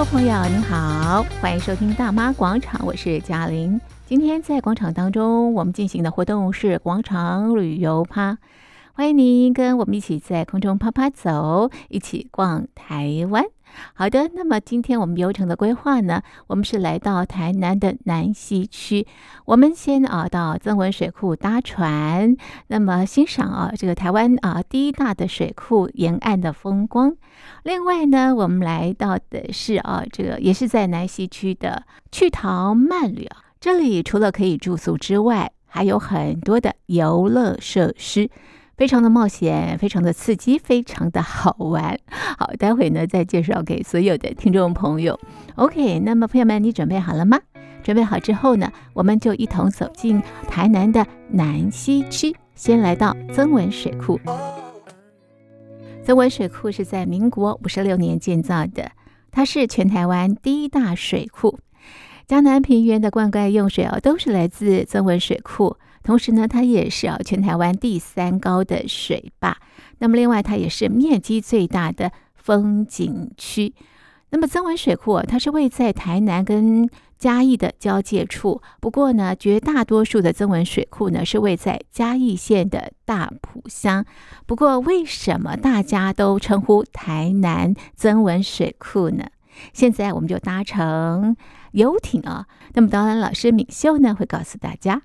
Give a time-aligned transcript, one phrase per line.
[0.00, 3.78] 众朋友您好，欢迎收听大妈广场，我是嘉玲。
[4.06, 8.38] 今天在广场当中，我们进行的活动是广场旅游趴，
[8.92, 13.44] 欢迎您跟我们一起在空中趴趴走，一起逛台湾。
[13.94, 19.06] 好的，那么今天我们游程的规划呢，我们是来到台南的南西区，
[19.44, 27.16] 我们先啊到曾文水库搭船，那么欣赏啊这个台湾啊第一大的水库沿岸的风光。
[27.62, 38.28] 另外呢，我们来到的是啊这个也是在南西区的趣陶慢旅啊，这里除了可以住宿之外，还有很多的游乐设施。
[38.80, 41.98] 非常的冒险，非常的刺激，非常的好玩。
[42.38, 45.20] 好，待会呢再介绍给所有的听众朋友。
[45.56, 47.38] OK，那么朋友们，你准备好了吗？
[47.82, 54.18] 准备好之后呢，我们就一同走进台南的南西区，先来到曾文水库。
[56.02, 58.90] 曾文水库是在民国五十六年建造的，
[59.30, 61.58] 它是全台湾第一大水库。
[62.26, 65.76] 江南平原的灌溉用水哦，都是来自曾文水库。
[66.02, 69.56] 同时呢，它也是啊全台湾第三高的水坝。
[69.98, 73.74] 那么，另外它也是面积最大的风景区。
[74.30, 78.62] 那么，曾文水库啊，它是位在台南跟嘉义的交界处。
[78.80, 84.04] 不过呢，绝大多数的曾文水库呢是位在嘉义县的大埔乡。
[84.46, 89.26] 不过，为什么大家都称呼台南曾文水库呢？
[89.74, 91.36] 现在我们就搭乘
[91.72, 92.46] 游艇啊。
[92.72, 95.02] 那么，导览老师敏秀呢会告诉大家。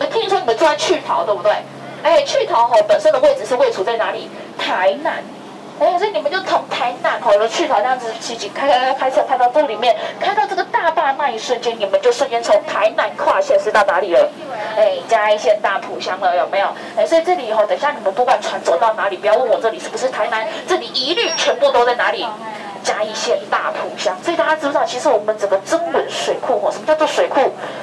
[0.00, 1.52] 我们听说你们住在趣陶，对不对？
[2.04, 4.30] 哎，趣陶吼本身的位置是位处在哪里？
[4.56, 5.14] 台南。
[5.80, 14.30] 哎，所以你们就从台南吼的趣陶这样子骑骑开开开开车开到这里面，开到这个大坝那一瞬间，你们就瞬间从台南跨县市到哪里了？
[14.76, 16.68] 哎，嘉义县大埔乡了，有没有？
[16.96, 22.24] 哎，所以这里以后等一下你们不管船走到哪里，不要问我这里是不是台南，这里一律全部都在哪里？
[22.98, 27.38] 嘉义县大埔乡，所以大家知不知道，其实我们整个曾文水库哦，什么叫做水库？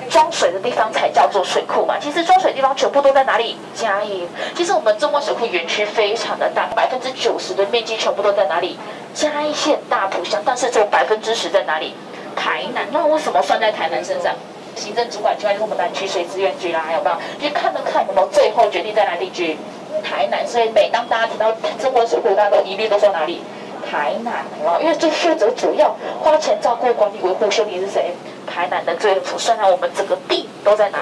[0.10, 1.96] 装水的地方才叫做水库嘛。
[1.98, 3.58] 其实装水的地方全部都在哪里？
[3.74, 4.28] 嘉义。
[4.54, 8.78] 其实我们曾文水库园区非常的大，百分之九十的面积全部都在哪里？
[9.14, 10.42] 嘉义县大埔乡。
[10.46, 11.96] 但是只有百分之十在哪里？
[12.36, 12.86] 台南。
[12.92, 14.34] 那为什么算在台南身上？
[14.76, 17.16] 行政主管机关就是我们南区水资源局啦，有没有？
[17.40, 19.58] 去看了看，有没有最后决定在哪里居？
[20.04, 20.46] 台南。
[20.46, 23.42] 所以每当大家提到曾文水库，大家都一律都说哪里？
[23.90, 24.34] 台南
[24.66, 28.14] 啊，因为最负责主要花钱照顾、管理、维护、修理是谁？
[28.46, 29.38] 台南的政府。
[29.38, 31.00] 虽然我们整个地都在哪？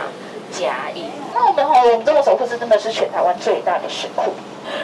[0.51, 1.05] 嘉义。
[1.33, 4.31] 那我们哈，我们这个水库是真的是全台湾最大的水库。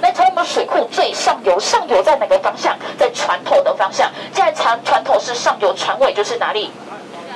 [0.01, 2.75] 那从我们水库最上游，上游在哪个方向？
[2.97, 4.09] 在船头的方向。
[4.33, 6.71] 现在船船头是上游，船尾就是哪里？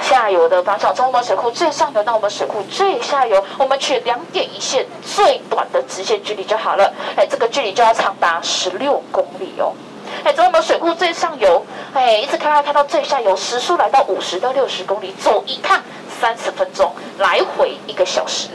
[0.02, 0.94] 下游的方向。
[0.96, 6.92] 从我们水库最上游到我们水库最下游，我们取两点一线最短的直线距离就好了。
[7.16, 9.74] 哎，这个距离就要长达十六公里哦。
[10.24, 15.82] 哎，从我们水库最上游，哎，一直开开开到最下游，时速来到五十到六十公里，走一趟
[16.22, 18.48] 三十分钟，来回一个小时。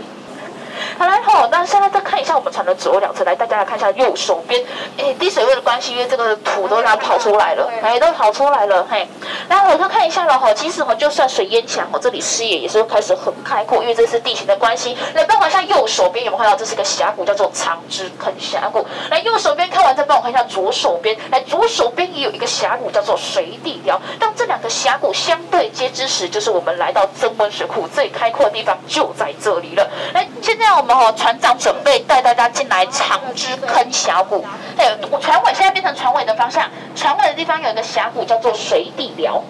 [0.98, 4.60] 好来好，那现在再看一下我们船的左右两侧，来大家来看一下右手边，
[4.98, 9.06] 哎，滴水位的关系，因为这个土都让它跑出来了，哎，都跑出来了，嘿。
[9.48, 14.96] 来，我们看一下了哈，其实哈，就算水淹墙，哦，这里视野也是开始很开阔，因为这是地形的关系。
[15.14, 18.84] 来，帮我看一下右手边有没有看到，这是个峡谷，叫做长枝坑峡谷。
[19.08, 24.00] 来，右手边看完再帮我看一下左手边，来，左手边也有一个峡谷，叫做水底寮。
[24.18, 29.88] 当这两个峡谷相对接之时，就是我们来到曾温水库最开阔的地方，就在这里了。
[30.12, 34.44] 来，现在我们哈船长准备带大家进来长枝坑峡谷。
[34.76, 39.42] 哎，船尾现在变成船尾的方向，船尾的地方有一个峡谷，叫做水底寮。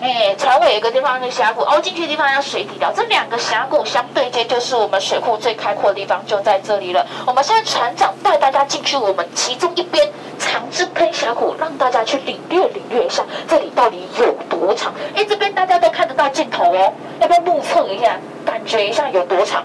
[0.00, 2.92] 哎，船尾有个地方是峡谷，凹进去的地方叫水底寮。
[2.92, 7.06] 这两个峡谷相对接，就是我们水库最开阔的地方，就在这里了。
[7.24, 10.10] 我们现在船长带大家进去我们其中一边
[10.40, 14.92] 长枝坑峡谷，让大家去领略领略一下这里到底有多长。
[15.14, 19.64] 哎，这边大家都看得到尽头哦，要不要目测一下，感觉一下有多长？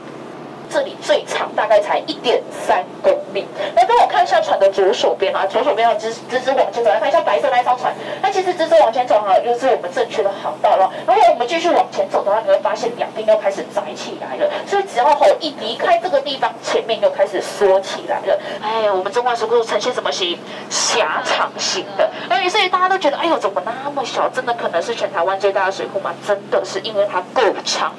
[0.69, 3.45] 这里最长大概才一点三公里。
[3.75, 7.94] 来，帮我看一下船的左手边啊，左手边要直直直往前走，来看一下白色那一艘船。
[8.21, 10.91] 那其实直直往前走哈，就是我们正确的航道了。
[11.06, 14.50] 如果我们继续往前走的话，你会发现两边又开始窄起来了。
[14.65, 18.39] 所以只要吼一离开这个地方，前面又开始缩起来了。
[18.62, 20.38] 哎，我们曾文水库呈现什么型？
[20.69, 22.09] 狭长型的。
[22.30, 24.27] 哎，所以大家都觉得，哎呦，怎么那么小？
[24.30, 26.13] 真的可能是全台湾最大的水库吗？
[26.25, 27.94] 真的是因为它够长。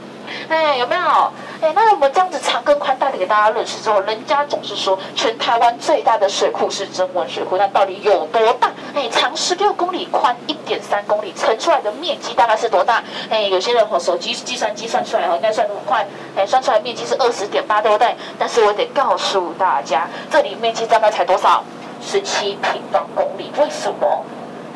[0.48, 1.32] 哎，有没有？
[1.60, 8.70] 哎，那我们这样子长跟宽大的给大家认识之后，人家总是说全台湾最大的水库是曾文水库，那到底有多大？
[8.94, 13.02] 哎，长十六公里，宽一点三公里，乘出来的面积大概是多大？
[13.28, 16.06] 哎，有些人和手机计算机算出来哈，应该算得很快。
[16.36, 21.62] 哎，算出来面积是二十点八多对，但是我得告诉大家，这里面积大概才多少？
[22.00, 23.50] 十七平方公里。
[23.58, 24.24] 为什么？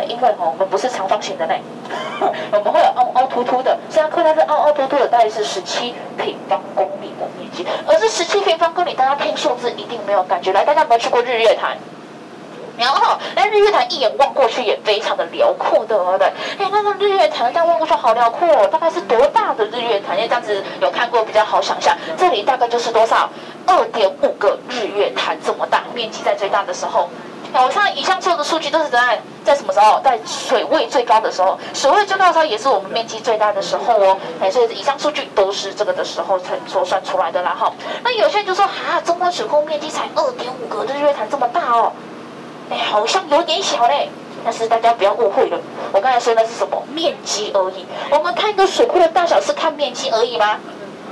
[0.04, 1.60] 因为哦，我们不是长方形的嘞，
[2.52, 3.76] 我们会有凹凹凸凸的。
[3.88, 7.66] 现在看到是凹凹凸凸的，大概是十七平方公里的面积。
[7.86, 10.52] 而是十七平方公里，大家听数字一定没有感觉。
[10.52, 11.76] 来，大家有没有去过日月潭？
[12.78, 16.26] 然后，那日月潭一眼望过去也非常的辽阔的，对不对？
[16.58, 20.16] 哎，那个日月潭这样望过去好辽阔哦，大概是多大的日月潭？
[20.16, 21.94] 因为这样子有看过比较好想象。
[22.16, 23.28] 这里大概就是多少？
[23.66, 27.10] 二点五个日月潭这么大，面积在最大的时候。
[27.54, 30.00] 我看以上所有的数据都是在在什么时候？
[30.02, 34.16] 在水位最高的时候，水位最高的时候也是我们面积最大的时候哦。
[34.40, 37.54] 哎，所以以上数据都是这个的时候才所算出来的啦。
[37.58, 37.70] 哈，
[38.02, 41.92] 那有些人就说啊，中关水库面积才二点五个日月潭这么大哦。
[42.70, 44.08] 哎，好像有点小嘞，
[44.42, 45.58] 但是大家不要误会了，
[45.92, 47.84] 我刚才说的是什么面积而已。
[48.10, 50.58] 我们看一个水库的大小是看面积而已吗？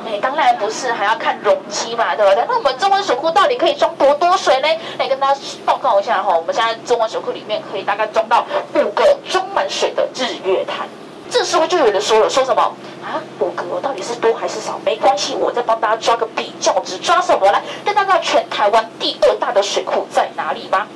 [0.06, 2.44] 哎，当然不是，还要看容积嘛，对不对？
[2.49, 4.69] 那我们中文水库到底可以装多多水呢？
[4.99, 8.44] 来跟大家报告一下哈，我们现在中文水库里面可以大概装到
[8.75, 10.88] 五个装满水的日月潭。
[11.31, 12.61] 这时候就有人说了，说什么
[13.05, 13.23] 啊？
[13.38, 14.81] 五个到底是多还是少？
[14.85, 17.62] 没关系，我再帮大家抓个比较值，抓什么来？
[17.85, 20.87] 跟大家全台湾第二大的水库在哪里吗？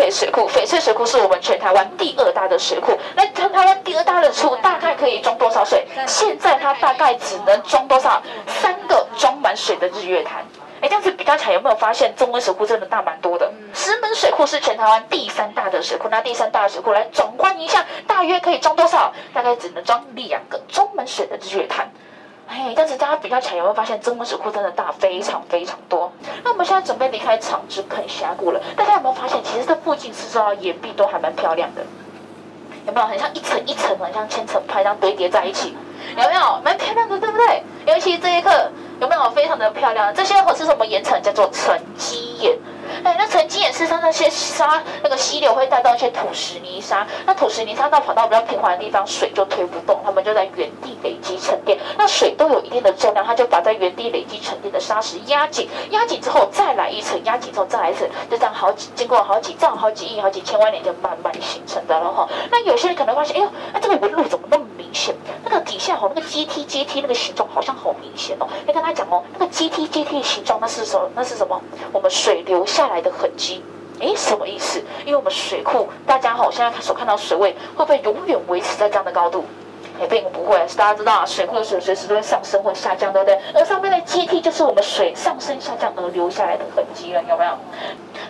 [0.00, 2.98] 翡翠水库，翡翠水库是我们全台湾第二大的水库。
[3.14, 5.86] 那全台湾第二大的水库大概可以装多少水？
[6.06, 8.22] 现在它大概只能装多少？
[8.46, 10.42] 三个装满水的日月潭。
[10.80, 13.52] 哎，这样子比较起来，有没有发现中温水库真的大蛮多的？
[13.74, 19.12] 石门水库是全台湾第三大的水库，那第三大的水库来转换一下，大约可以装多少？
[19.34, 21.90] 大概只能装两个装满水的日月潭。
[22.50, 26.12] 哎，但是大家比较起来，有没有发现中温水库真的大非常非常多？
[26.42, 31.82] 那我们现在准备离开场子看峡谷了，大家有没有发现，其实这附近是说岩壁都还蛮漂亮的，
[32.88, 33.06] 有没有？
[33.06, 35.76] 很像一层一层，很像千层派这样堆叠在一起，
[36.16, 36.60] 有没有？
[36.64, 37.62] 蛮漂亮的，对不对？
[37.86, 38.50] 尤其这一刻，
[39.00, 40.12] 有没有非常的漂亮？
[40.12, 41.22] 这些是什么岩层？
[41.22, 42.58] 叫做沉积岩。
[43.04, 51.78] 哎，那曾经也是像那些沙，那个溪流会带到一些土石泥沙，那土石泥沙到跑到比较平缓的地方，水就推不动，它们就在原地累积沉淀。
[51.96, 62.28] 那水都有一定的重量，它就把在原地累积沉淀的沙石压紧，压紧之后再来一层，压紧之后再来一层，就这样好几经过好几兆、好几亿、好几千万年就慢慢形成的了哈。
[62.50, 65.14] 那有些人可能发现，哎呦，那、这个纹路怎么那么明显？
[65.44, 68.46] 那个底下哈，那个阶梯阶梯那个形状好像好明显哦。
[68.66, 71.08] 要跟他讲哦，那个阶梯阶梯的形状那是什么？
[71.14, 71.60] 那是什么？
[71.92, 73.62] 我们水流下来的痕迹。
[74.00, 74.82] 诶，什么意思？
[75.04, 79.44] 因为我们水库，大家哈现在所看到水位会不会永远维持在这样的高度？
[80.00, 80.56] 哎，并不会。
[80.74, 83.38] 大家知道，水库的水随时都会上升或下降，对不对？
[83.52, 87.50] 而上面的阶梯就是我们水上升下降而留下来的痕迹了，有没有？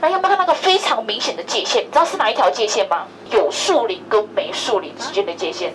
[0.01, 1.83] 那有没有看到那个非常明显的界限？
[1.83, 3.07] 你知道是哪一条界限吗？
[3.31, 5.73] 有树林跟没树林之间的界限。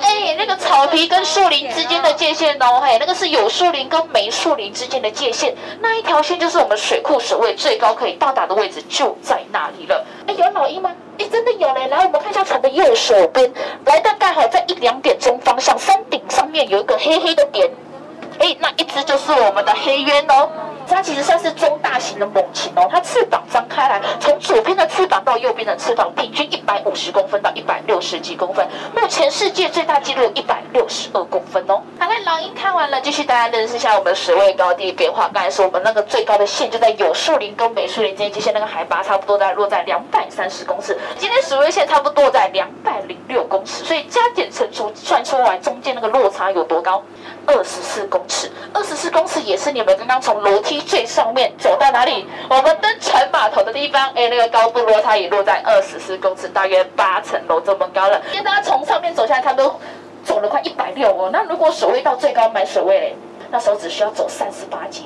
[0.00, 10.04] 哎，那个草皮跟树林之间的界限哦，嘿，那个是有树林跟没树林之间的界限，那一条线就是我们水库水位最高可以到达的位置，就在那里了。
[10.26, 10.94] 哎，有老鹰吗？
[11.18, 11.88] 哎，真的有嘞！
[11.88, 13.52] 来，我们看一下船的右手边，
[13.86, 17.68] 来，大概好在一两点钟方向，山顶上面有一个黑黑的点，
[18.38, 20.48] 哎，那一只就是我们的黑鸢哦。
[20.88, 31.82] 它其实算是中大型的猛禽哦，它翅膀张开来，从左边的翅膀到右边的翅膀，平均一百五十公分到一百六十几公分，目前世界最大纪录一百六十二公分哦。
[31.98, 35.28] 好了，老鹰看完了，继续大家认识一下我们的水位高低变化。
[35.32, 47.02] 刚才说我们那个最高的线就在有树林跟没树林之间，接线那个海拔差不多在落在两百三十公尺，今天水位线差不多在两百零六公尺，所以加减乘除算出来中间那个落差有多高？
[47.46, 52.26] 二十四公尺，二十四公尺也是你们刚刚从楼梯最上面走到哪里？
[52.48, 58.20] 我们登船码头的地方，哎，那个高度落差也落在二十四公尺，大约八层楼这么高了。
[58.32, 59.74] 因为大家从上面走下来，他都
[60.24, 61.30] 走了快一百六哦。
[61.32, 63.16] 那如果水位到最高买水位嘞，
[63.50, 65.02] 那时候只需要走三十八阶。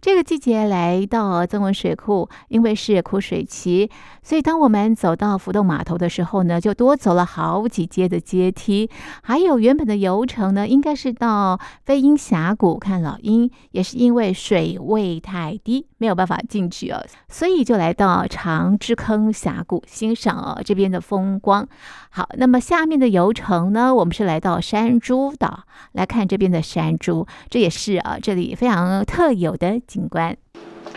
[0.00, 3.90] 这个季节来到增文水库，因为是枯水期，
[4.24, 8.88] 所以当我们走到浮动码头的时候呢，就多走了好几阶的阶梯。
[9.22, 21.68] 还有原本的游程呢，应该是到飞鹰峡谷看老鹰，也是因为水位太低，没有办法进去哦， 所以就来到长之坑峡谷欣赏哦这边的风光。
[22.08, 29.78] 好，那么下面的游程呢，我们是来到山猪岛来看这边的山猪，这也是啊这里非常特有的。
[29.86, 30.34] 景观，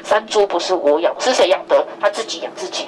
[0.04, 1.86] 山猪不是我养，是谁养的？
[2.00, 2.86] 他自己养自己。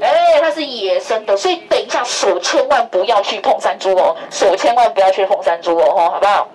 [0.00, 6.48] 哎，它是野生的，所以等一下手千万不要去碰山猪哦，手千万不要去碰山猪哦，好不好？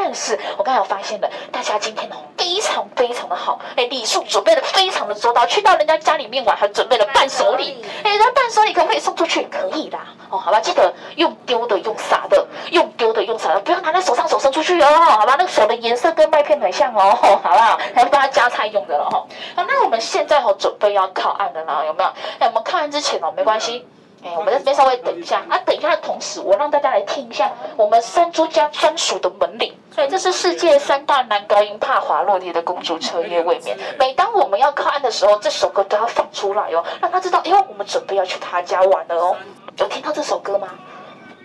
[0.00, 9.42] 但是我刚才有发现了，大家今天哦非常非常的好，哎，礼数准备的非常的周到，去到人家家里面玩还准备了伴手礼，哎，那伴手礼可不可以送出去？
[9.50, 17.76] 可以啦，哦，好吧，记得用丢的，用撒的，用丢的，用撒的，不要拿在手上手伸出去哦，好吧，那个手的颜色跟麦片很像哦，好不好？
[17.92, 19.26] 还要帮他夹菜用的了哈。
[19.56, 22.10] 好，那我们现在哦准备要靠岸的啦，有没有？
[22.38, 23.84] 哎，我们靠岸之前哦没关系。
[24.24, 29.72] 哎，我们在这边稍微等一下啊，等一下的同时，我让大家来听一下我们山猪家专属的门铃。
[29.94, 33.76] 所以这是世界三大男高音怕滑落地的公主彻夜未眠。
[33.98, 39.36] 每当我们要靠岸的时候，这首歌都要放出来哦，让他知道，哎为，我们准备要去他家玩了哦。
[39.76, 40.68] 有听到这首歌吗？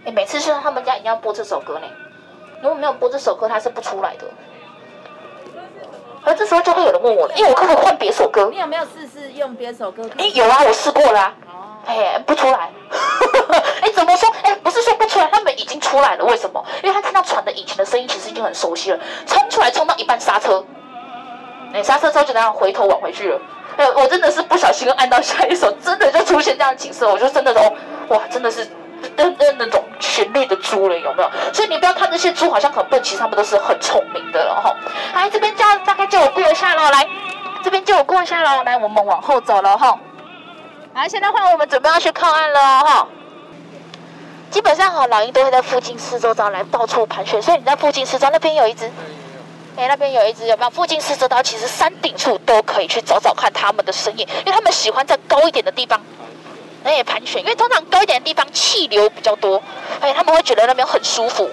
[0.06, 1.88] 哎，每次去到他们家一定要播这首歌呢。
[2.62, 4.26] 如果没有播这首歌，他是不出来的。
[6.26, 8.50] 而这时候就会有人问我了，因为，我可不可以换别首歌？
[8.52, 10.10] 你有没有试试用别首歌？
[10.18, 11.53] 哎，有啊，我试过啦啊。
[11.86, 12.70] 哎，不出来。
[13.82, 14.30] 哎，怎么说？
[14.44, 16.24] 哎，不是说不出来，他们已经出来了。
[16.26, 16.64] 为什么？
[16.82, 19.00] 因为他听到船的引擎的声音，其实已经很熟悉了。
[19.26, 20.64] 冲出来，冲到一半刹车。
[21.74, 23.40] 哎，刹车之后就那样回头往回去了。
[23.78, 27.74] 哎，我真的是不小心按到下一首，真的就出现这样的景色，我就真的哦，
[28.10, 28.68] 哇，真的是
[29.16, 31.30] 那那那种旋律的猪了，有没有？
[31.52, 34.76] 所以你不要看这些猪好像很笨，其实他们都是很聪明的了哈。
[35.16, 37.08] 来，这边叫大概叫我过一下喽，来，
[37.64, 39.98] 这边叫我过一下喽，来，我们往后走了哈。
[40.96, 43.08] 好，现在换我们准备要去靠岸了哈。
[44.52, 48.86] 基本上哈，老鹰都会在附近四周遭来到处盘旋，所以你在附近四周那边有一只，
[49.76, 50.70] 哎，那边有一只有没有？
[50.70, 56.00] 附近四周到其实山顶处都可以去找找看它们的身影，因为它们喜欢在高一点的地方，
[56.84, 59.60] 那也盘旋，因为通常高一点的地方气流比较多，
[60.00, 61.50] 哎，他们会觉得那边很舒服，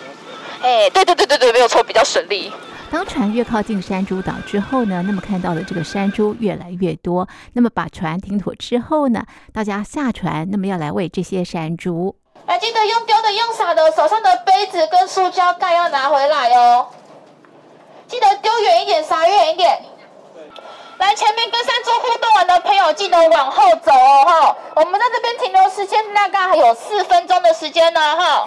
[0.60, 2.52] 哎，对对对对对，没有错，比较省力。
[2.90, 7.26] 当船越靠近山猪岛之后呢，那么看到的这个山猪越来越多。
[7.52, 12.16] 那么把船停妥之后呢，大家下船，那么要来喂这些山猪。
[12.46, 16.88] 来，记得用丢的、用撒的，手上的杯子跟塑胶盖要拿回来哦。
[18.08, 19.70] 记得丢远一点，撒远一点。
[20.98, 24.56] 来，前面跟山猪互动完的朋友，记得往后走哦，哈。
[24.74, 28.46] 我们在这边停留时间大概还有四分钟的时间呢，哈。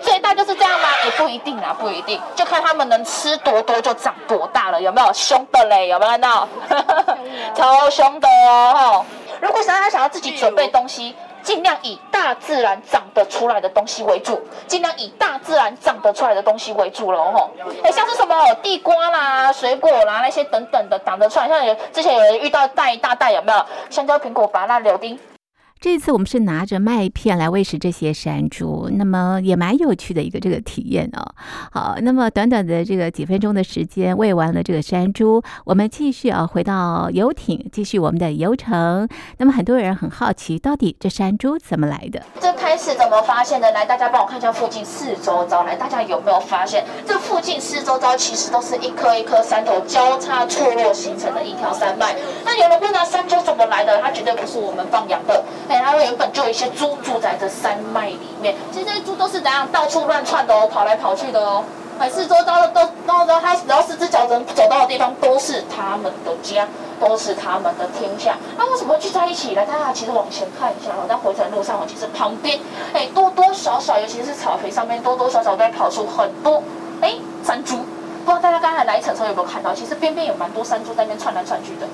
[0.00, 0.88] 最大就是这样吗？
[1.04, 5.12] 也不一定啊，不一定，就看他们能吃多多就长多大了，有没有？
[5.12, 6.48] 凶的嘞，有没有看到？
[7.54, 9.04] 超凶的哦！
[9.40, 17.50] 如果想要他想要自己准备东西，尽量以大自然长得出来的东西为主，尽量以大自然长得出来的东西为主了哦。
[17.82, 23.64] 哎，像是什么地瓜啦、水果啦那些等等的长得出来，像有之前有人遇到带一大袋，有没有？
[23.90, 25.18] 香蕉、苹果、芭乐、柳丁。
[25.82, 31.34] 这次我们是拿着麦片来喂食这些山猪，那么也蛮有趣的一个这个体验哦。
[31.72, 39.08] 好，那么短短的这个几分钟的时间喂完了这个山猪，我们继续啊回到游艇，继续我们的游程。
[39.38, 42.22] 那么很多人很好奇，到底这山猪怎么来的？
[42.40, 43.72] 这开始怎么发现的？
[43.72, 52.14] 来，大家帮我看一下附近四周遭，来，大家有没有发现，这附近四周遭其实都是一颗一颗山头交叉错落形成的一条山脉。
[52.44, 54.00] 那有人问到山猪怎么来的？
[54.00, 55.42] 它绝对不是我们放养的。
[55.78, 61.64] 它原本就有一些猪住在这山脉里面，其实这些猪都是怎样到处乱窜的哦，跑来跑去的哦，
[61.98, 66.66] 每四周遭的都都都，它只要四只脚能走到的地方都是他们的家，
[67.00, 68.36] 都是他们的天下。
[68.56, 69.64] 那为什么会聚在一起呢？
[69.66, 72.58] 大家其实往前看一下哦，在回程路上哦，其实旁边
[72.92, 76.62] 哎多多少少，尤其是草坪上面多多少少都会跑出很多
[77.00, 77.14] 哎
[77.44, 77.76] 山猪。
[78.24, 79.74] 不知道大家刚才来程的时候有没有看到？
[79.74, 81.86] 其实边边有蛮多山猪在那边窜来窜去的。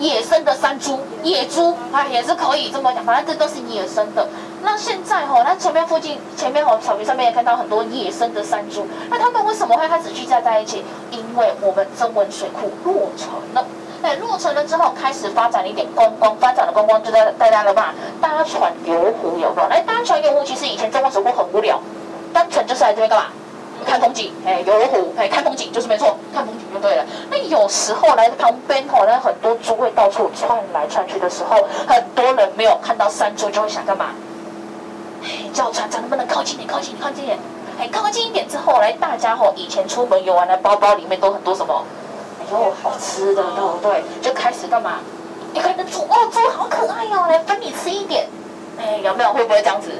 [0.00, 4.26] 野生的山猪、野猪啊，也是可以这么讲，反正这都是野生的。
[4.62, 8.86] 那现在吼，那前面附近、前面吼草坪上面也看到很多野生的山猪。
[9.10, 10.82] 那他们为什么会开始聚在在一起？
[11.10, 13.64] 因为我们曾文水库落成了。
[14.02, 17.92] 哎，落成了之后，开始发展了一点观光，发展了观光，就在大家了嘛，
[18.22, 19.68] 搭船游湖有没有？
[19.68, 21.78] 来搭船游湖，其实以前曾文水库很无聊，
[22.32, 23.26] 单纯就是来这边干嘛？
[23.84, 27.04] 看风景，哎，游湖，哎，看风景就是没错，看风景就对了。
[27.30, 31.56] 那有时候来旁边吼，那很多猪会到处窜来窜去的时候，
[31.88, 34.06] 很多人没有看到山猪，就会想干嘛？
[35.22, 37.38] 哎，叫船长能不能靠近点，靠近点，靠近点？
[37.78, 41.84] 哎，靠近一点之后，来大家吼，以前出门游玩的包包里面都很多什么？
[42.40, 44.02] 哎呦，好吃的，对不对？
[44.20, 44.98] 就开始干嘛？
[45.52, 48.28] 你看那猪，哦，猪好可爱哦，来分你吃一点。
[48.78, 49.32] 哎，有没有？
[49.32, 49.90] 会不会这样子？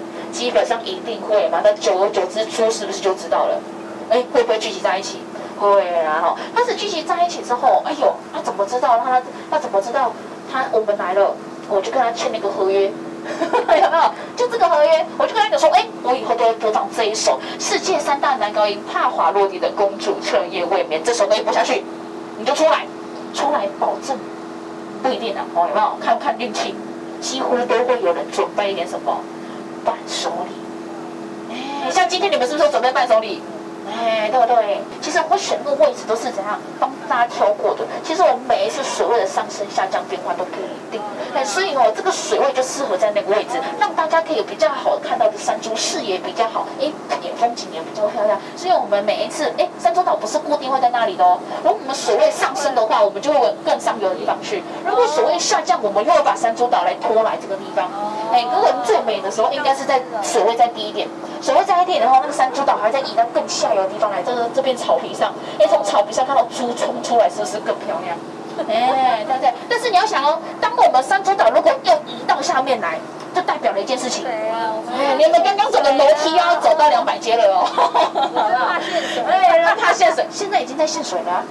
[0.41, 3.61] 基本上一定会嘛，那久而久之，猪是不是就知道了？
[4.09, 5.19] 哎，会不会聚集在一起？
[5.59, 6.35] 会啊，哈！
[6.57, 8.99] 但是聚集在一起之后，哎呦，他怎么知道？
[9.05, 9.21] 他
[9.51, 10.11] 他怎么知道
[10.51, 11.37] 他我们来了？
[11.69, 14.15] 我就跟他签了一个合约，有没有？
[14.35, 21.85] 就这个合约，我就跟他讲说，哎，我以后都会播放这一首世界三大男高音怕滑落地的公主彻夜未眠这首歌一播下去，
[22.39, 22.87] 你就出来，
[23.35, 24.17] 出来保证
[25.03, 25.99] 不一定啊，哦，有没有？
[26.01, 26.75] 看看运气，
[27.21, 29.21] 几乎都会有人准备一点什么。
[29.85, 33.43] 伴手礼，哎，像今天你们是不是准备伴手礼？
[33.91, 34.81] 哎，对不对？
[35.01, 37.85] 其实我选那个位置都是怎样帮大家挑过的。
[38.05, 41.01] 其实我们每一次水位的上升、下降变化都不一定。
[41.35, 48.39] 哎，所以哦，这个水位就适合在那个位置，让大家可以比较好看到的山猪，视野比较好，哎，看点风景也比较漂亮。
[48.57, 51.39] 所以我们每一次，哎，山猪岛不是固定会在那里的哦。
[51.63, 57.89] 如果我们水位上升的话，我们就会往更上游的地方去；如果水位下降，我们又会把山猪岛来拖来这个地方。
[58.33, 61.09] 哎，如果最美的时候应该是在水位再低一点，
[61.43, 64.23] 水位再低一点的话，那个山猪岛还在移到更下游的地方来。
[64.23, 68.17] 这个这边草皮上，哎，从草皮上看到猪冲出来，是不是更漂亮？
[68.69, 69.53] 哎，对不对？
[69.69, 72.99] 但是你要想哦，当我们山猪岛如果要移到下面来，
[73.35, 74.25] 就代表了一件事情。
[74.25, 77.65] 对啊，哎，你们刚刚走的楼梯要走到两百阶了哦。
[78.69, 79.23] 怕陷水。
[79.25, 81.45] 哎，怕陷水，现在已经在限水了啊。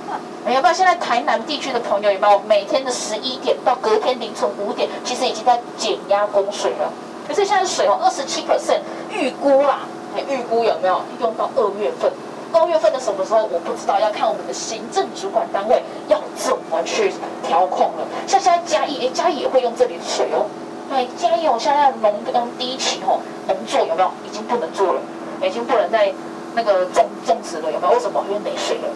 [0.46, 0.74] 哎，有没有？
[0.74, 2.40] 现在台南地区的朋友有没有？
[2.46, 6.92] 每天的十一点到隔天凌晨五点，其实已经在减压供水了。
[7.30, 8.80] 可是现在水哦，二十七 percent
[9.14, 9.82] 预估啦，
[10.18, 12.12] 哎，预估有没有用到二月份？
[12.52, 18.08] 二月份的什么时候我不知道，要看我们的行政主管单位要怎么去调控了。
[18.26, 20.50] 像现在嘉义，哎，嘉义也会用这里的水哦。
[20.92, 24.10] 哎，嘉义哦，现在农耕第一期哦，农作有没有？
[24.26, 25.02] 已经不能做了，
[25.46, 26.12] 已经不能再
[26.56, 27.94] 那个种种植了，有没有？
[27.94, 28.26] 为什么？
[28.28, 28.90] 因为没水了。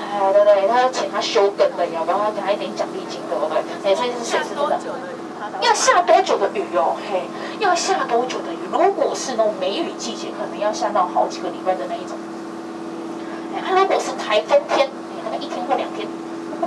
[0.00, 2.18] 哎，对对，他要请他休耕的，有没有？
[2.18, 3.60] 要给他一点奖励金，对不对？
[3.84, 4.80] 哎，所以是水是真的。
[5.60, 6.96] 要下多久的雨哦？
[7.10, 7.22] 嘿，
[7.58, 8.58] 要下多久的雨？
[8.70, 12.16] 如果是那种梅雨季节，可能要下到好几个礼拜的那一种。
[13.66, 14.88] 它如果是台风天，
[15.24, 16.06] 大概一天或两天。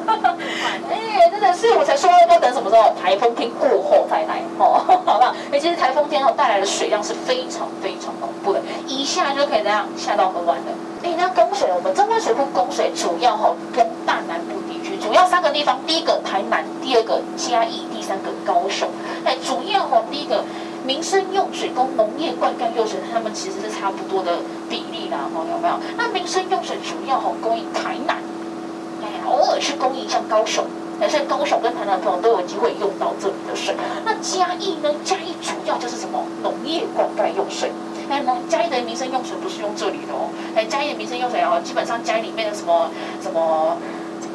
[0.90, 2.94] 哎，真的是，我才说要等什么时候？
[3.02, 5.34] 台风天过后再来哦， 好不好？
[5.52, 10.72] 哎，其实台风天后带来的水量是非常非常恐怖的，一下就可以这样下到河湾的。
[11.04, 14.39] 哎，那供水，我们中央水库供水主要哈跟大南
[15.10, 18.88] 主要三个地方：第一个台南，第二个嘉义，第三个高雄。
[19.26, 20.46] 哎，主要哈第一个。
[20.86, 24.38] 民生用水跟农业灌溉用水，它们其实是差不多的
[24.70, 25.74] 比例啦，哈，有没有？
[25.98, 28.18] 那民生用水主要哈供应台南，
[29.04, 30.64] 哎，偶尔去供应像高雄，
[31.02, 33.76] 哎，所以高雄跟台南的朋友都有机会用到这里的水。
[34.06, 34.90] 那嘉义呢？
[35.04, 37.72] 嘉义主要就是什么农业灌溉用水，
[38.10, 42.90] 哎，那嘉义的民生用水不是用这里的哦，哎，嘉义的民生用水哦，基本上嘉义里面的什么
[43.22, 43.78] 什么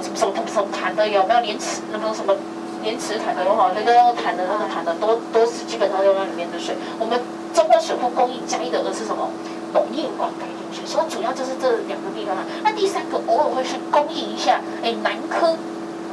[0.04, 2.36] 什么什么什么潭的有没有连池那个什么？
[2.84, 6.76] 连池潭的都好，那个潭的那个潭的都都是基本上用那里面的水。
[7.00, 7.18] 我们
[7.54, 9.30] 中央水库供应嘉义的是什么？
[9.72, 12.44] 农业灌溉用水，所以主要就是这两个地方啊。
[12.62, 15.56] 那第三个偶尔会去供应一下，哎，南科，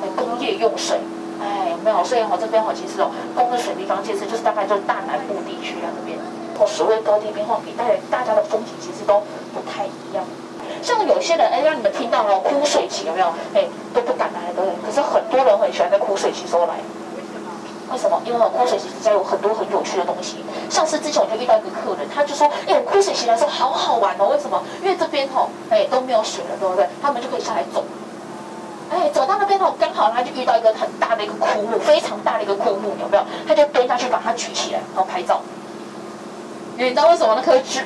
[0.02, 0.98] 哎，工业用水，
[1.44, 2.02] 哎，有没有？
[2.06, 6.18] 所以哈，这边哈其实哦，供的水地方其实就是大概就是大南部地区啊这边。
[6.58, 9.22] 哦，所谓高低变化，给大大家的风景其实都
[9.54, 10.24] 不太一样。
[10.82, 13.28] 像有些人，哎，让你们听到了枯水期有没有？
[13.54, 14.74] 哎，都不敢来对不对。
[14.86, 16.76] 可是很多人很喜欢在枯水期时候来。
[17.92, 18.22] 为什么？
[18.26, 20.38] 因为枯水期之间有很多很有趣的东西。
[20.70, 24.28] 上次之前我就遇到一个客人，他就说，哎，我枯水期来说好好玩哦。
[24.28, 24.64] 为什么？
[24.82, 26.88] 因为这边吼，哎，都没有水了，对不对？
[27.02, 27.84] 他们就可以下来走。
[28.90, 33.24] 哎，走到那边吼，刚好他就遇到一个很大的一个枯木，非常大的一个枯木，有没有？
[33.46, 35.42] 他就蹲下去把它举起来，然后拍照。
[36.78, 37.82] 你知道为什么那颗举？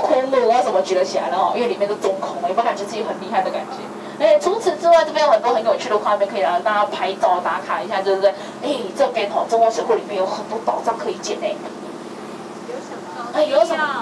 [0.00, 1.52] 空木啊什么举得起来了哦？
[1.54, 3.78] 因为里面都中空，有没有感觉自己很厉害的感觉？
[4.24, 8.30] 哎，除此之外，这边有很多很有趣的画面可以让大家拍照打卡一下，对不对？
[8.62, 11.54] 哎，这边哦，中国水库里面有很多宝藏可以捡哎。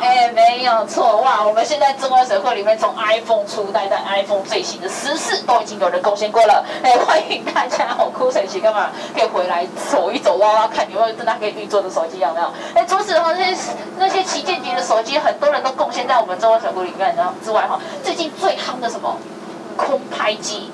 [0.06, 1.44] 哎，没有错哇！
[1.44, 6.64] 我们现在中央水库里面，从 iPhone 初代到 iPhone 最新的十四，都已经有人贡献过了。
[6.80, 8.88] 哎，欢迎大家哦，枯水期干嘛？
[9.12, 12.46] 可以回来走一走，挖挖看有没有真的可以运作的手机，有没有？
[12.74, 13.56] 哎，除此的话，那些
[13.98, 19.16] 那些旗舰级的手机，很多人都贡献在我们中央水库里面，然后之外哈，最近最夯的什么
[19.76, 20.70] 空拍机。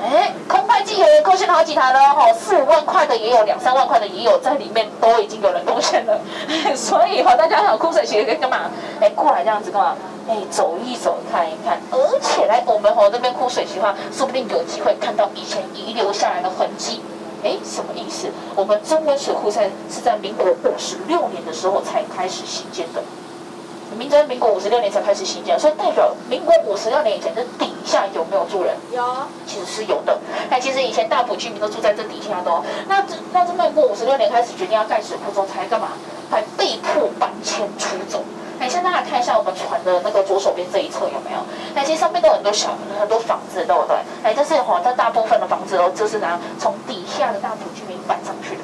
[0.00, 6.20] 哎，空拍机有人贡献了好几台了哈，四五万块的也有，两三万块的也有，在里面都已经有人贡献了。
[6.76, 8.70] 所以哈，大家想枯水期可以干嘛？
[9.00, 9.96] 哎，过来这样子干嘛？
[10.28, 11.80] 哎，走一走，看一看。
[11.90, 17.00] 而且来我们哈这边枯水期的话，说不定有机会看到以前遗留下来的痕迹。
[17.42, 18.28] 哎，什么意思？
[18.54, 23.02] 我们中温水库在是在民国五十六年的时候才开始兴建的。
[23.96, 28.74] 民国民国五十六年才开始兴建，所以代表民国五十六年以前的底下有没有住人？
[28.92, 29.02] 有，
[29.46, 30.18] 其实是有的。
[30.50, 32.62] 那其实以前大埔居民都住在这底下的哦。
[32.88, 35.88] 那这那这民国五十六年开始决定要盖水库之后，才干嘛？
[36.30, 38.22] 才被迫搬迁出走。
[38.60, 41.38] 哎，现在大家看一下我们船的那个左手边这一侧有没有？
[41.74, 43.96] 哎，其实上面都有很多小很多房子，对不对？
[44.22, 48.62] 哎，但是哈，这大部分的房子哦，就是拿从底下的大埔居民搬上去的。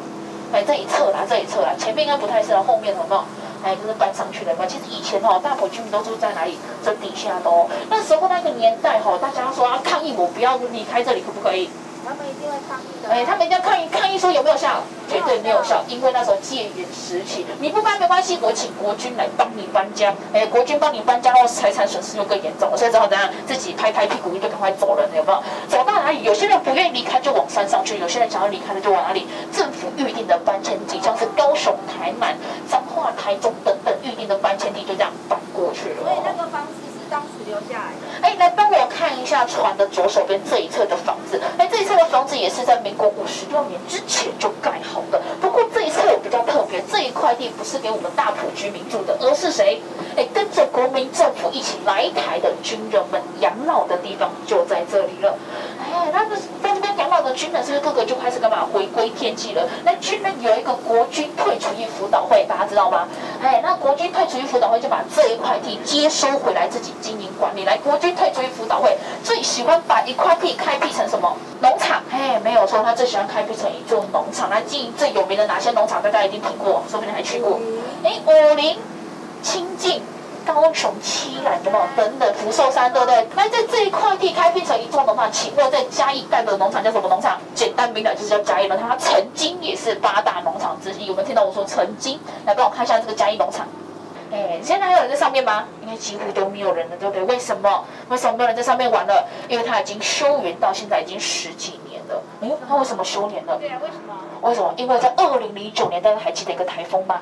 [0.52, 3.24] 哎，这一侧啦，这一侧啦，前面应该不太是，后面有没有？
[3.64, 4.66] 哎，就是搬上去的嘛。
[4.66, 6.58] 其实以前哈，大埔居民都住在哪里？
[6.84, 7.66] 这底下的哦。
[7.88, 11.70] 那时候那个年代哈，大家说啊，抗议我不要离开这里，可不可以？
[12.06, 13.08] 他们一定会抗议的。
[13.08, 14.82] 哎，他们一定要抗议，抗议说有没有效？
[15.08, 20.12] 绝对没有效，因为那时候戒严时期，你不搬没关系，我请国军来帮你搬家。
[20.32, 23.30] 哎，国军帮你搬家，然后财产损失又更严重了，所以只好怎样？
[23.46, 25.42] 自己拍拍屁股就赶快走人，有没有？
[25.68, 26.22] 走到哪里？
[26.22, 29.26] 有些人不愿意离开，就往山上去；有些人想要离开的，就往哪里？
[29.50, 32.36] 政府预定的搬迁地，像是高雄、台南、
[33.24, 36.04] 台中等等预定的搬迁地，就这样搬过去了。
[36.04, 38.20] 所以那个房子是当时留下来的。
[38.20, 41.40] 哎，来帮我看一下船的左手边这一侧的房子。
[41.56, 45.22] 哎，这一侧的房子也是在民国五十六年之前就盖好的。
[45.40, 49.80] 不过这一侧比较特别，这一块地不是给我们大埔居民住的，而是谁？
[50.18, 55.34] 哎，跟着国民政府一起来台的军人们养老的地方就在这里了。
[55.80, 56.36] 哎，那个
[57.14, 58.66] 在那边养老的军人，是不是各个就开始干嘛？
[58.72, 59.62] 回归天际了？
[59.84, 63.06] 那军人有一个国军退出役辅导会，大家知道吗？
[63.40, 67.64] 哎，那国军退出役辅导会就把这一块地接收回来，自己经营管理。
[67.64, 71.36] 来，国军退出役辅导会最喜欢把一块地开辟成什么？
[71.60, 72.02] 农场。
[72.10, 74.50] 哎，没有错，他最喜欢开辟成一座农场。
[74.50, 76.02] 来，经营最有名的哪些农场？
[76.02, 77.60] 大家一定听过，说不定还去过。
[78.02, 78.76] 哎，武林、
[79.42, 80.02] 清境。
[80.46, 81.84] 高雄七兰有没有？
[81.96, 83.26] 等等，福寿山对不对？
[83.34, 87.38] 那在这一块地开辟成一座农场，请问在嘉义盖的农场叫什么农场？
[87.54, 88.88] 简单明了，就是叫嘉义农场。
[88.88, 91.06] 它曾经也是八大农场之一。
[91.06, 92.18] 有没有听到我说曾经？
[92.46, 93.66] 来帮我看一下这个嘉义农场。
[94.32, 95.64] 哎，现在还有人在上面吗？
[95.82, 97.22] 应该几乎都没有人了，对不对？
[97.24, 97.84] 为什么？
[98.08, 99.26] 为什么没有人在上面玩了？
[99.48, 102.22] 因为它已经休园到现在已经十几年了。
[102.42, 103.56] 哎，它为什么休年了？
[103.58, 104.14] 对啊，为什么？
[104.42, 104.74] 为什么？
[104.76, 107.20] 因为在二零零九年，大家还记得一个台风吗？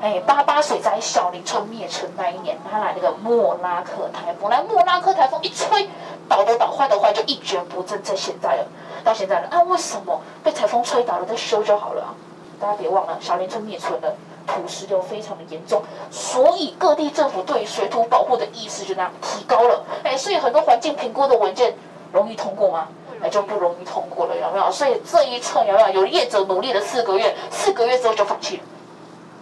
[0.00, 5.88] 哎，八八水灾，小林村灭村那一年，他来那个莫拉克台风，来莫拉克台风一吹，
[6.28, 8.00] 倒都倒，坏的坏，就一蹶不振。
[8.00, 8.66] 在现在了，
[9.02, 12.14] 到现在了，啊，为什么被台风吹倒了再修就好了啊？
[12.60, 14.14] 大家别忘了，小林村灭村了，
[14.46, 15.82] 土石流非常的严重，
[16.12, 19.84] 所以各地政府对水土保护的意识就那样提高了。
[20.04, 21.74] 哎，所以很多环境评估的文件
[22.12, 22.86] 容易通过吗？
[23.20, 24.70] 哎，就不容易通过了，有没有？
[24.70, 25.88] 所以这一次有没有？
[25.88, 28.62] 有业者努力了四个月，四个月之后就放弃了。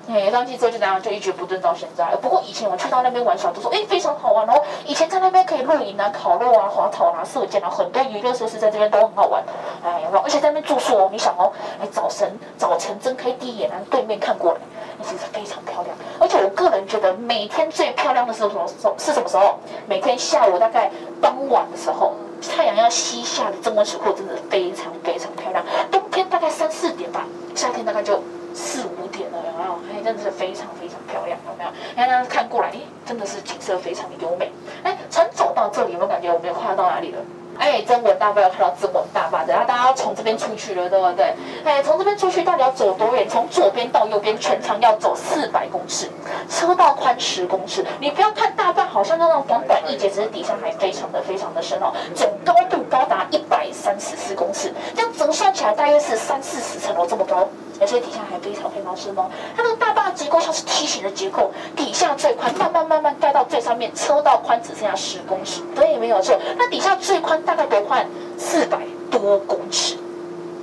[0.09, 2.05] 哎，上去之后就这样，就一蹶不振到现在。
[2.23, 4.63] 不过以前我去到那边玩耍，都说哎非常好玩哦。
[4.85, 9.43] 以前在那边可以露营啊、烤肉啊、滑草啊、射箭啊，很多娱乐设施在这边都很好玩。
[9.85, 14.61] 哎，而且在那边住宿哦，你想哦，哎早晨早晨睁开第一眼，然后对面看过来，
[14.99, 15.97] 那其实非常漂亮。
[16.21, 19.59] 而且我个人觉得每天最漂亮的时候什么时候是什么时候？
[19.87, 20.89] 每天下午大概
[21.21, 22.15] 傍晚的时候，
[22.55, 25.65] 太阳要西下的曾文水库真的非常非常漂亮。
[25.91, 27.25] 冬天大概三四点吧，
[27.57, 28.23] 夏天大概就。
[28.57, 29.79] 四五点了，有没有？
[29.93, 31.71] 哎，真的是非常非常漂亮，有没有？
[31.95, 34.51] 你看，看过来，哎，真的是景色非常的优美。
[34.83, 37.19] 哎，船走到这里，有没有感觉我们快要到哪里了？
[37.59, 41.35] 哎，真文大坝要看到真文大坝，然后大家要从这边出去了，对不对？
[41.65, 43.29] 哎，从这边出去到底要走多远？
[43.29, 46.11] 从左边到右边，全长要走四百公尺，
[46.49, 47.85] 车道宽十公尺。
[48.01, 57.49] 你不要看大坝好像那种短短一截，只是底下还非常的非常的深哦，总高度高达一百三十四公尺，这样折算起来大约是三四十层楼这么高。
[57.79, 66.37] 而且底下还非常非常深哦，它那个大坝结构像是梯形的结构，底下最宽，慢慢慢慢盖到最上面，车道宽只剩下十公尺，对，没有错。
[66.59, 68.05] 那底下最宽大概多宽？
[68.37, 69.97] 四百多公尺，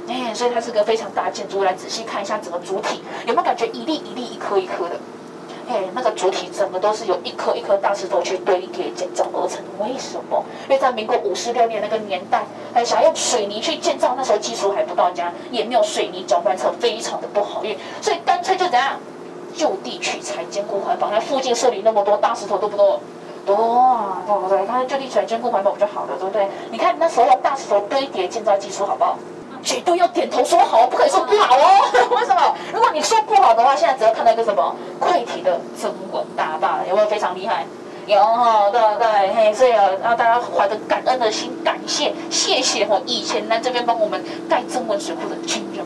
[0.10, 1.64] 哎，所以它是个非常大建筑物。
[1.64, 4.98] 来仔细看一下整个主体，有没有感觉一粒一粒、一颗一颗的？
[5.70, 9.60] 哎，那个主体整个都是由一颗一颗大石头去堆叠建造而成。
[9.80, 10.44] 为什么？
[10.68, 19.00] 因为在民国五十六年那个年代，还想要用水泥去建造，那时候技术还不到家，也没有水泥搅拌车，非常的不好运，所以干脆就怎样，
[19.56, 21.10] 就地取材，坚固环保。
[21.12, 23.00] 那附近设立那么多大石头，多不多？
[23.46, 24.66] 多啊，对不对？
[24.66, 26.48] 他就地取材，坚固环保不就好了，对不对？
[26.72, 29.18] 你看那时候大石头堆叠建造技术好不好？
[29.62, 32.18] 绝对要点头说好，不可以说不好哦。
[32.18, 32.56] 为什么？
[32.74, 37.66] 如果你说不好的话，现在只要看到一个什么溃堤的曾文大坝，有没有非常厉害？
[38.06, 45.86] 有哈，对对嘿，所以啊，让大家怀着感恩的心，感谢谢谢哈，以前来这边帮我们盖曾文水库的军人，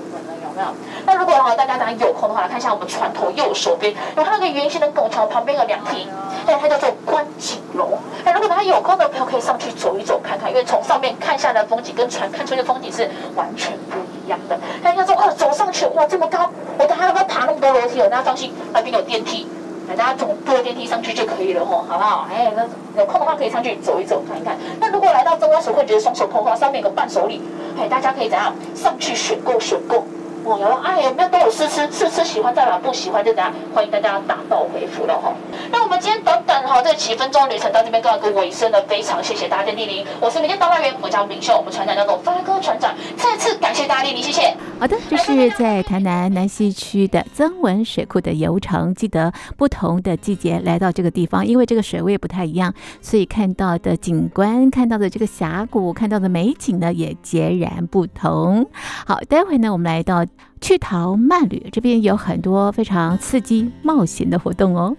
[0.58, 0.68] 没有？
[1.06, 6.08] 那如果哈大家等下有空的话，来看一下我们船头右手边有它那个圆形的拱桥旁边有两体，
[6.48, 7.98] 哎，它叫做观景楼。
[8.26, 14.58] 哎，如果大家有空的朋友可以上去走一走看看，因为从上面看下来的风景跟船看出去的风景是完全不一样的。
[14.84, 18.10] 大家说哦，走上去哇这么高，我等下要不要爬那么多楼梯哦？
[18.10, 19.48] 大家放心，那边有电梯。
[19.96, 22.28] 大家从坐电梯上去就可以了吼，好不好？
[22.30, 22.64] 哎，那
[23.00, 24.58] 有空的话可以上去走一走，看一看。
[24.82, 27.42] 那如果来到曾文水库，觉得双手空的话，上面有个伴手礼，
[27.80, 30.04] 哎，大家可以怎样上去选购选购。
[30.48, 31.82] 哦，有，哎，有没有都有试吃？
[31.92, 33.54] 试吃喜欢再来，不喜欢就怎样？
[33.74, 35.34] 欢迎大家打道回府了哈。
[35.72, 40.06] 那我们今天短短哈这几分钟旅程到这边告一个尾声了，非常谢谢大家的莅临。
[40.22, 44.56] 我是民间导览员，我叫敏秀，我们船长叫做发哥船长，再次感谢大家莅临，谢谢。
[44.80, 58.66] 好的，这是在台南南西区的曾文水库的游程，记得不同的季节来到这个地方，因为这个水位不太一样，所以看到的景观、看到的这个峡谷、看到的美景呢也截然不同。
[59.06, 60.26] 好，待会呢我们来到
[60.62, 64.96] 去淘慢旅这边，有很多非常刺激冒险的活动哦。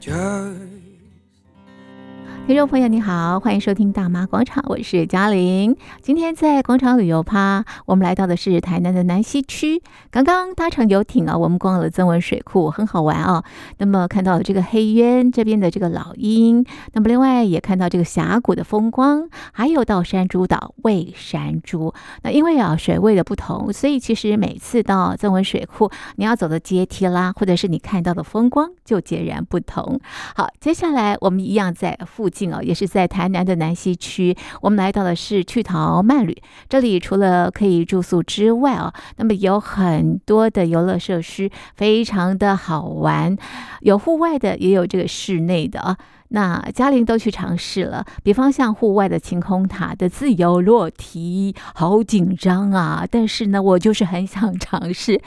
[2.49, 5.77] 听众朋友，你好，欢迎收听大妈广场，我是嘉玲。
[6.01, 9.83] 今天在广场旅游趴，我们来到的是台南的南西区。
[10.11, 13.45] 刚刚搭乘游艇啊，我们逛了曾文水库，很好玩啊。
[13.77, 21.93] 那么看到了这个黑渊这边的这个老鹰，那么另外也看到这个峡谷的风光，还有到山猪岛喂山猪。
[22.23, 30.01] 那因为啊水位的不同，所以其实每次到曾文水库，你要走的阶梯啦，或者是你看到的风光就截然不同。
[30.35, 32.38] 好，接下来我们一样在附近。
[32.63, 36.37] 也是在台南的南溪区，我们来到的是趣淘慢旅。
[36.69, 43.37] 这里除了可以住宿之外啊，那么有很多的游乐设施，非常的好玩，
[43.81, 45.97] 有户外的，也有这个室内的啊。
[46.31, 53.07] 那嘉玲都去尝试了，比方像户外的晴空塔的自由落体，好紧张啊！
[53.11, 55.21] 但是呢，我就是很想尝试，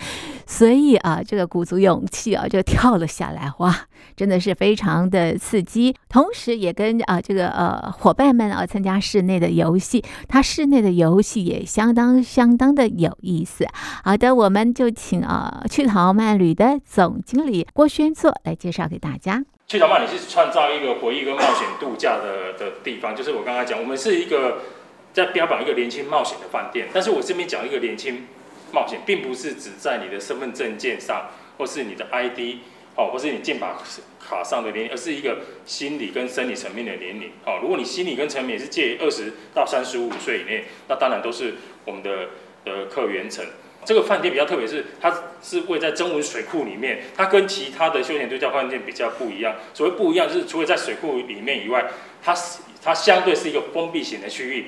[0.46, 3.76] 所以啊，这个鼓足勇气啊，就跳了下来，哇，
[4.16, 5.96] 真的是非常的刺激。
[6.08, 13.66] 同时，也跟啊这个呃伙伴们啊参加室内的游戏，它室内的游戏也相当相当的有意思。
[14.04, 19.44] 好的，我们就请啊趣陶慢旅的总经理郭轩作来介绍给大家。
[19.72, 24.64] 趣陶慢你是创造一个回忆跟冒险度假的的地方，就是我刚刚讲，我们是一个
[25.14, 26.90] 在标榜一个年轻冒险的饭店。
[26.94, 28.28] 但是我这边讲一个年轻
[28.74, 32.58] 冒险，并不是指在你的身份证件上，或是你的 ID，
[32.98, 33.82] 哦，或是你健保
[34.20, 37.32] 卡上的年龄，而是一个心理跟生理层面的年龄。
[37.46, 41.54] 哦，如果你心理跟层面是介于二十到三十五岁以内，那当然都是
[41.86, 42.28] 我们的
[42.66, 43.46] 的客源层。
[43.84, 49.56] 这个饭店比较特别，是它是位在曾文水库里面，它跟其他的休闲度假饭店比较不一样。
[49.74, 51.86] 所谓不一样，就是除了在水库里面以外，
[52.24, 54.68] 它是它相对是一个封闭型的区域。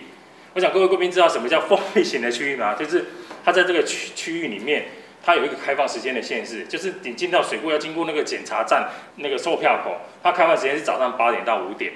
[0.56, 2.73] 我想各位贵宾知道什么叫封闭型的区域吗？
[2.73, 3.06] 就是
[3.45, 4.86] 它在这个区区域里面，
[5.23, 11.93] 它有一个开放时间的限制，就是你进到水库要经过那个检查站那个售票口，它开放时间是早上八点到五点。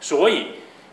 [0.00, 0.46] 所以，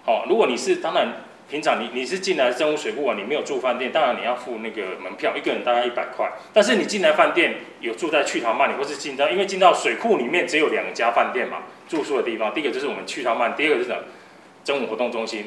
[0.05, 1.07] 哦，如果你是当然。
[1.53, 6.27] 平常你你是进来政务水库啊，你没有住饭店，当然你要付那个门票，一个人大概一百块。
[6.51, 13.97] 但是你进来饭店有住在趣陶慢你，或是进到，因为进到水库里面只有两家饭店嘛，住宿的地方，第一个就是我们趣陶慢，第二个是什么？
[14.63, 15.45] 曾文活动中心。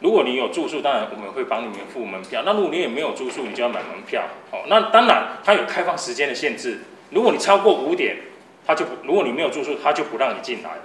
[0.00, 2.42] 如果你有住宿，当然我们会帮你们付门票。
[2.44, 4.24] 那如果你也没有住宿，你就要买门票。
[4.50, 8.16] 好，那当然它有开放时间的限制，如果你超过五点，
[8.66, 10.82] 它就不，如果你没有住宿，它就不让你进来了。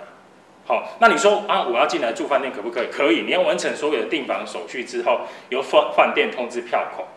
[0.69, 2.88] 好，那你说啊，我要进来住饭店可不可以？
[2.91, 7.08] 可以，你要完成所有的订房手续之后，由饭饭店通知票口，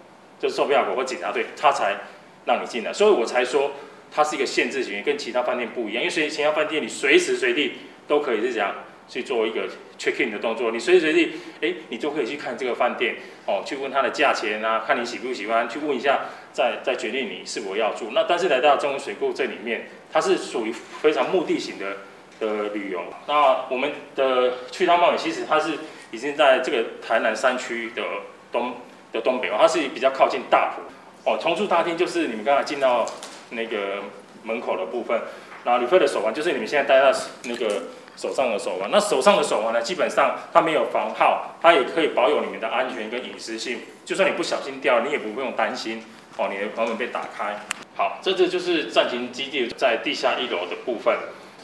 [0.41, 1.99] 就是售票口或警察队，他才
[2.47, 2.91] 让你进来。
[2.91, 3.73] 所以我才说
[4.11, 6.03] 它是一个限制型，跟其他饭店不一样。
[6.03, 7.75] 因为随其他饭店你随时随地
[8.09, 8.75] 都可以是这样
[9.07, 16.21] 去做一个 check in 的动作，你随时随地哎，你都可以去看这个饭店哦，去问他的价钱啊，看你喜不喜欢，去问一下，
[16.55, 18.13] 再再决定你是否要住。
[18.15, 21.99] 那但是来到中文水库这里面，它是属于非常目的型的。
[22.43, 25.79] 的旅游，那我们的趣陶慢旅其实它是
[26.11, 28.03] 已经在这个台南山区的
[28.51, 28.75] 东
[29.13, 31.39] 的东北哦，它是比较靠近大埔哦。
[31.41, 33.07] 同住大厅就是你们刚才进到
[33.51, 34.03] 那个
[34.43, 35.23] 门口的部分，
[35.65, 37.85] 那旅费的手环就是你们现在戴在那个
[38.17, 38.91] 手上的手环。
[38.91, 43.79] 那手上的手环呢，基本上它没有防耗，它也可以保有你们的安全跟隐私性。
[44.05, 46.03] 就算你不小心掉，你也不用担心
[46.37, 47.61] 哦，你的房门被打开。
[47.95, 51.17] 好，这这就是战情基地在地下一楼的部分。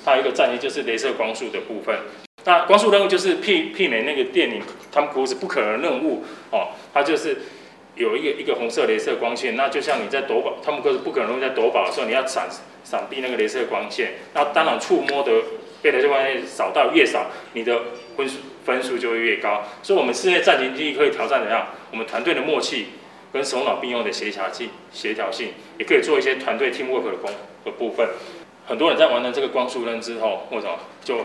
[0.08, 1.94] 它有一个战役，就是镭射光束的部分。
[2.44, 6.24] 那光束任务就是媲媲美那个电影《汤姆·克鲁斯不可能任务》
[6.56, 7.36] 哦，它就是
[7.94, 9.54] 有一个一个红色镭射光线。
[9.54, 12.48] 那就像你在夺宝，汤姆·克鲁斯不可能任务在夺宝的时候，你要闪
[12.84, 14.14] 闪避那个镭射光线。
[14.32, 15.30] 那当然触摸的
[15.82, 17.78] 被镭射光线扫到越少，你的
[18.16, 19.64] 分数分数就会越高。
[19.82, 21.66] 所以，我们室内战情机可以挑战怎样？
[21.90, 22.86] 我们团队的默契
[23.30, 27.30] 跟手脑并用的协调性，协调性也可以做一些团队 teamwork 的工
[27.62, 28.08] 的部分。
[28.68, 31.24] 很多人在完成这个光束任之后，为什么就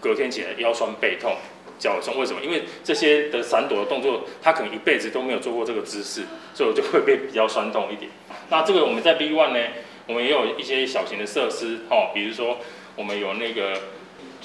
[0.00, 1.34] 隔天起来腰酸背痛、
[1.78, 2.14] 脚酸？
[2.18, 2.44] 为什么？
[2.44, 8.10] 因为这些的闪躲的动作，他可能一辈子都没有做过这个姿势，所以我就会被比较酸痛一点。
[8.50, 9.66] 那这个我们在 B One 呢，
[10.06, 12.58] 我们也有一些小型的设施哦，比如说
[12.96, 13.80] 我们有那个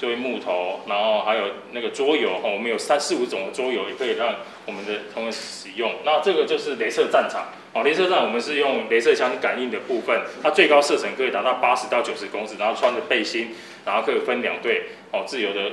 [0.00, 4.34] 作为木头，然后还有那个桌游哦，我们有三四五种的桌游，也可以让
[4.64, 5.92] 我们的同仁使用。
[6.06, 13.50] 那这个就是镭射战场哦，镭射杖我们是用镭射枪感应的部分，它最高射程可以达到八十到九十公尺，然后穿着背心，
[13.84, 15.72] 然后可以分两队，哦，自由的，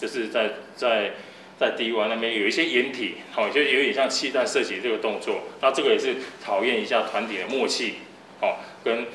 [0.00, 1.14] 就是在在
[1.58, 7.94] 在低湾那边有一些掩体，哦，就有点像气弹射击这个动作，那这个也是考验一下团体的默契，
[8.40, 9.08] 哦，跟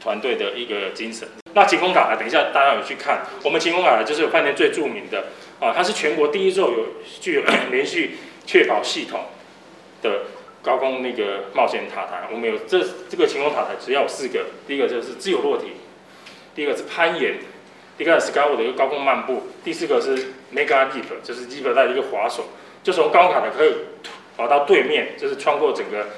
[0.00, 1.28] 团队的一个精神。
[1.54, 5.26] 那晴空塔台，等一下大家有去看，我们晴空塔台就是有饭店最著名的，
[5.60, 6.86] 啊，它是全国第一座有
[7.20, 9.26] 具有 连续确保系统
[10.02, 10.22] 的。
[10.62, 14.46] 高空那个冒险塔台，我们有这这个晴空塔台，只要有四个。
[14.66, 15.66] 第一个就是自由落体，
[16.56, 17.36] 第一个是攀岩，
[17.96, 22.48] 第二个 Skyward 的一个高空漫步，第四个是 Mega Leap，就是 Zip 带一个滑手，
[22.82, 23.74] 就从高空塔台可以
[24.36, 26.08] 滑到对面，就是穿过整个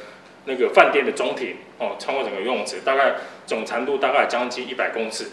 [0.48, 5.26] 那个饭店的中庭哦，穿过整个游泳池，大概总长度大概将近一百公尺。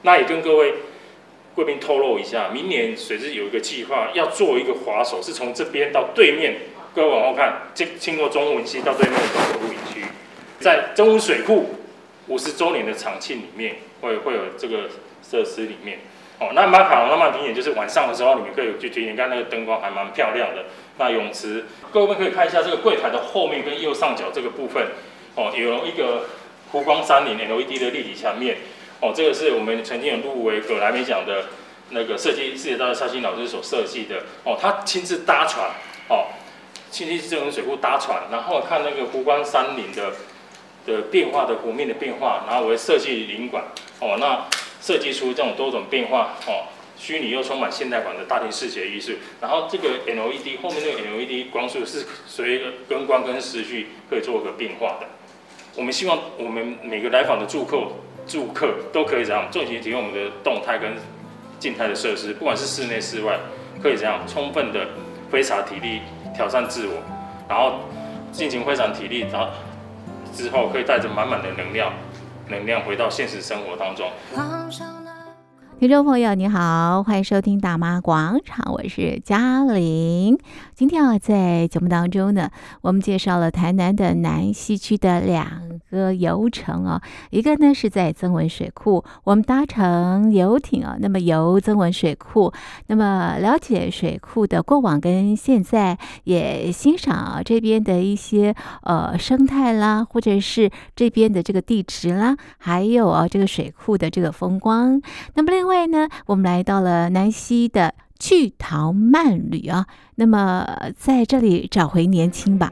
[0.00, 0.72] 那也跟各位
[1.54, 6.56] 贵宾透露一下，明年水质有一个计划，要做一个滑手，是从这边到对面。
[6.94, 10.04] 各位往后看，经经过中文溪到对面的中和露营区，
[10.58, 11.66] 在中文水库
[12.28, 14.88] 五十周年的场庆里面，会会有这个
[15.22, 15.98] 设施里面。
[16.42, 20.64] 哦，那马卡龙浪漫庭园就是晚上的时候，你们可以去体验，看那个灯光还蛮漂亮的。
[20.98, 24.88] 那泳池，各位可以看一下这个柜台的后面跟右上角这个部分，
[25.36, 26.24] 哦，有一个
[26.72, 28.56] 湖光山林 LED 的立体墙面。
[29.00, 31.44] 哦，这个是我们曾经有入围葛莱美奖的
[31.90, 34.24] 那个设计世界大赛沙欣老师所设计的。
[34.42, 35.70] 哦，他亲自搭船，
[36.08, 36.26] 哦。
[36.90, 40.12] 亲戚智能水库搭船，然后看那个湖光山林的
[40.84, 43.64] 的变化的湖面的变化，然后为设计领馆
[43.98, 44.44] 哦，那
[44.82, 46.66] 设计出这种多种变化哦，
[46.98, 49.12] 虚拟又充满现代感的大厅视觉艺术。
[49.40, 55.06] 然后这个 LED 后面那个 LED 光束是随灯光跟时序可以做个变化的。
[55.76, 57.78] 我们希望我们每个来访的住客
[58.26, 60.92] 住客都可以这样，尽情提供我们的动态跟
[61.58, 63.38] 静态的设施，不管是室内室外，
[63.82, 64.86] 可以这样充分的
[65.30, 66.00] 挥洒体力。
[66.34, 66.94] 挑战自我，
[67.46, 67.80] 然后
[68.32, 69.48] 尽情挥洒体力，然后
[70.32, 71.92] 之后可以带着满满的能量，
[72.52, 74.08] 能量回到现实生活当中。
[75.82, 80.38] 听众朋友，你好，欢迎收听大妈广场，我是嘉玲。
[80.76, 82.48] 今天啊，在节目当中呢，
[82.82, 92.52] 我们介绍了台南的南西区的两个游程啊，一个呢是在曾文水库，我们搭乘游艇啊，那么游曾文水库，
[92.86, 105.02] 那么了解水库的过往跟现在，也欣赏这边的一些呃生态啦，或者是这边的这个地质啦，还有啊这个水库的这个风光。
[105.34, 105.71] 那么另外。
[105.72, 110.64] 外呢，我们来到了南溪的趣陶慢旅啊，那么
[110.96, 112.70] 在这里找回年轻吧。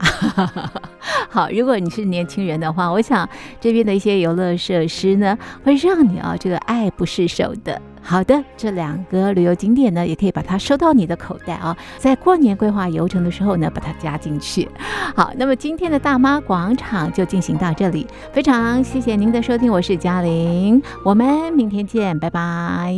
[1.29, 3.27] 好，如果你是年轻人的话，我想
[3.59, 7.81] 这边的一些游乐设施呢，会让你啊这个爱不释手的。
[8.01, 14.69] 好的，这两个旅游景点呢，也可以把它收到你的口袋啊，在过年规划游程的时候呢，把它加进去。
[15.13, 22.97] 好，那么今天的大妈广场就进行到这里，非常谢谢您的收听，我是嘉玲，我们明天见，拜拜。